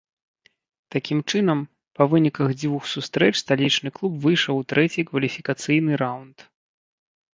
[0.95, 1.59] Такім чынам,
[1.99, 6.37] па выніках дзвюх сустрэч сталічны клуб выйшаў у трэці кваліфікацыйны раўнд.